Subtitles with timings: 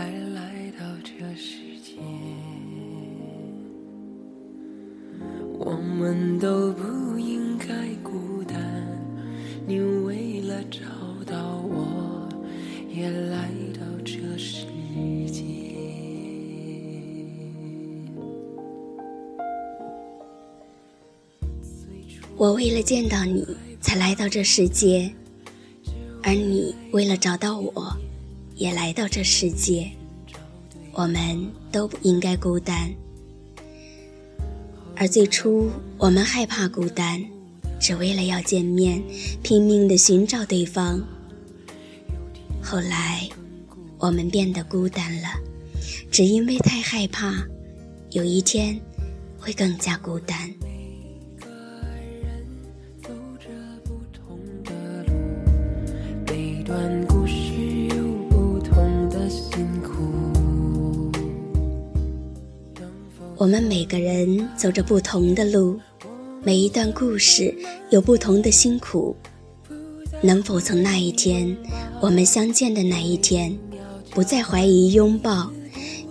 [0.00, 1.92] 才来到这世界。
[5.58, 7.66] 我们都不应该
[8.02, 8.58] 孤单
[9.66, 10.80] 你为了找
[11.26, 12.26] 到我
[12.88, 14.64] 也来到这世
[15.26, 15.42] 界。
[22.38, 23.46] 我为了见到你
[23.82, 25.12] 才来到这世界
[26.22, 27.94] 而你为了找到我
[28.60, 29.90] 也来到这世界。
[30.92, 32.92] 我们都不应该孤单。
[34.94, 37.24] 而最初，我们害怕孤单，
[37.80, 39.02] 只为了要见面，
[39.42, 41.00] 拼命的寻找对方。
[42.62, 43.26] 后来，
[43.96, 45.28] 我们变得孤单了，
[46.10, 47.42] 只因为太害怕，
[48.10, 48.78] 有一天
[49.38, 50.52] 会更加孤单。
[63.40, 65.80] 我们每个人走着不同的路，
[66.42, 67.54] 每一段故事
[67.88, 69.16] 有不同的辛苦。
[70.20, 71.56] 能否从那一天，
[72.02, 73.56] 我们相见的那一天，
[74.10, 75.50] 不再怀疑拥抱，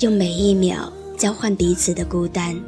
[0.00, 2.60] 用每一秒交换彼此的孤单？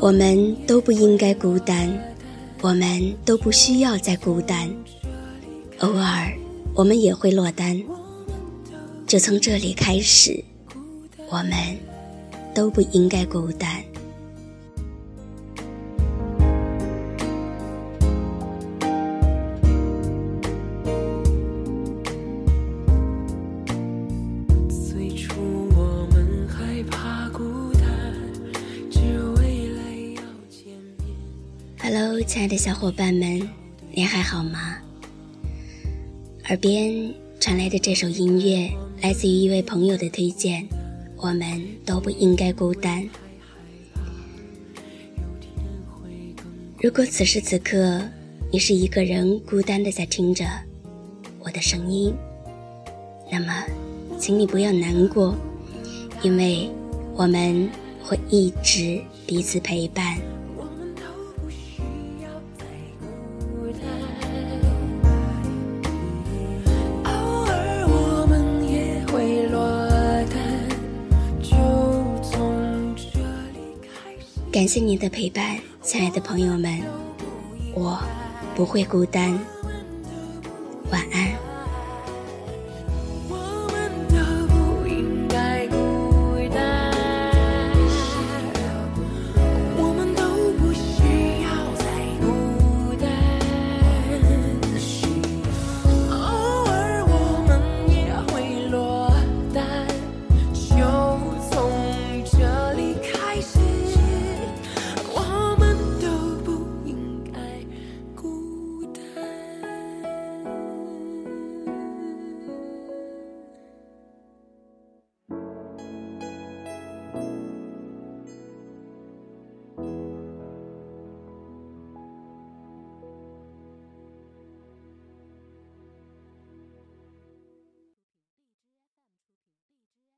[0.00, 2.11] 我们都不应该孤单。
[2.62, 4.72] 我们都不需要再孤单，
[5.80, 6.32] 偶尔
[6.76, 7.82] 我们也会落单。
[9.04, 10.42] 就从这里开始，
[11.28, 11.52] 我们
[12.54, 13.82] 都不应该孤单。
[31.84, 33.42] Hello，亲爱的小伙伴们，
[33.90, 34.78] 你还好吗？
[36.44, 38.70] 耳边传来的这首音乐
[39.00, 40.64] 来自于一位朋友的推荐，
[41.16, 43.04] 我们都不应该孤单。
[46.80, 48.00] 如果此时此刻
[48.52, 50.44] 你是一个人孤单的在听着
[51.40, 52.14] 我的声音，
[53.28, 53.52] 那么，
[54.20, 55.34] 请你不要难过，
[56.22, 56.70] 因为
[57.16, 57.68] 我们
[58.00, 60.16] 会一直彼此陪伴。
[74.62, 76.80] 感谢您的陪伴，亲爱的朋友们，
[77.74, 77.98] 我
[78.54, 79.36] 不会孤单。
[80.88, 81.21] 晚安。